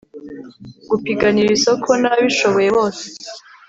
[0.89, 3.05] gupiganira isoko n'ababishoboye bose